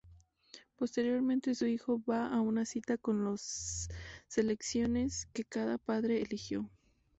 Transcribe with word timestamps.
Posteriormente, 0.77 1.53
su 1.53 1.67
hijo 1.67 2.01
va 2.09 2.25
a 2.27 2.41
una 2.41 2.65
cita 2.65 2.97
con 2.97 3.23
los 3.23 3.87
selecciones 4.27 5.27
que 5.31 5.43
cada 5.45 5.77
padre 5.77 6.23
eligió. 6.23 6.67